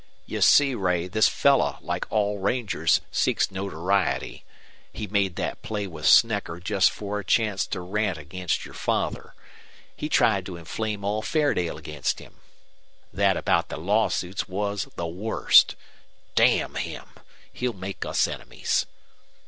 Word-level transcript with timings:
"You 0.25 0.41
see, 0.41 0.73
Ray, 0.73 1.07
this 1.07 1.27
fellow, 1.29 1.77
like 1.79 2.11
all 2.11 2.39
rangers, 2.39 3.01
seeks 3.11 3.51
notoriety. 3.51 4.43
He 4.91 5.05
made 5.05 5.35
that 5.35 5.61
play 5.61 5.85
with 5.85 6.07
Snecker 6.07 6.59
just 6.59 6.89
for 6.89 7.19
a 7.19 7.23
chance 7.23 7.67
to 7.67 7.81
rant 7.81 8.17
against 8.17 8.65
your 8.65 8.73
father. 8.73 9.35
He 9.95 10.09
tried 10.09 10.43
to 10.47 10.57
inflame 10.57 11.03
all 11.05 11.21
Fairdale 11.21 11.77
against 11.77 12.17
him. 12.17 12.41
That 13.13 13.37
about 13.37 13.69
the 13.69 13.77
lawsuits 13.77 14.49
was 14.49 14.87
the 14.95 15.05
worst! 15.05 15.75
Damn 16.33 16.73
him! 16.73 17.05
He'll 17.53 17.73
make 17.73 18.03
us 18.03 18.27
enemies." 18.27 18.87